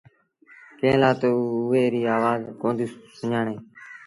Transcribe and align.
ڪݩهݩ 0.79 0.99
لآ 1.01 1.11
تا 1.19 1.27
او 1.35 1.41
اُئي 1.69 1.83
ريٚ 1.93 2.11
آوآز 2.15 2.41
ڪوندينٚ 2.61 2.95
سُڃآڻيݩ۔ 3.17 3.61